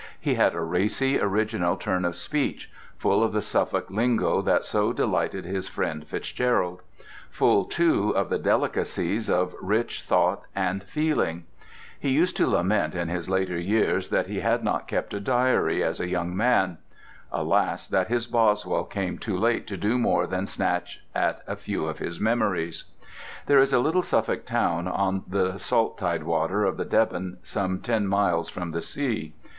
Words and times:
He 0.19 0.33
had 0.33 0.55
a 0.55 0.61
racy, 0.61 1.19
original 1.19 1.77
turn 1.77 2.05
of 2.05 2.15
speech, 2.15 2.71
full 2.97 3.21
of 3.23 3.33
the 3.33 3.41
Suffolk 3.43 3.91
lingo 3.91 4.41
that 4.41 4.65
so 4.65 4.91
delighted 4.91 5.45
his 5.45 5.67
friend 5.67 6.03
FitzGerald; 6.07 6.79
full, 7.29 7.65
too, 7.65 8.09
of 8.09 8.29
the 8.29 8.39
delicacies 8.39 9.29
of 9.29 9.53
rich 9.61 10.01
thought 10.01 10.41
and 10.55 10.83
feeling. 10.83 11.45
He 11.99 12.09
used 12.09 12.35
to 12.37 12.47
lament 12.47 12.95
in 12.95 13.09
his 13.09 13.29
later 13.29 13.59
years 13.59 14.09
that 14.09 14.25
he 14.25 14.39
had 14.39 14.63
not 14.63 14.87
kept 14.87 15.13
a 15.13 15.19
diary 15.19 15.83
as 15.83 15.99
a 15.99 16.09
young 16.09 16.35
man. 16.35 16.79
Alas 17.31 17.85
that 17.85 18.07
his 18.07 18.25
Boswell 18.25 18.85
came 18.85 19.19
too 19.19 19.37
late 19.37 19.67
to 19.67 19.77
do 19.77 19.99
more 19.99 20.25
than 20.25 20.47
snatch 20.47 21.03
at 21.13 21.41
a 21.45 21.55
few 21.55 21.85
of 21.85 21.99
his 21.99 22.19
memories. 22.19 22.85
There 23.45 23.59
is 23.59 23.71
a 23.71 23.77
little 23.77 24.01
Suffolk 24.01 24.47
town 24.47 24.87
on 24.87 25.25
the 25.27 25.59
salt 25.59 25.99
tidewater 25.99 26.63
of 26.65 26.77
the 26.77 26.85
Deben, 26.85 27.37
some 27.43 27.81
ten 27.81 28.07
miles 28.07 28.49
from 28.49 28.71
the 28.71 28.81
sea. 28.81 29.35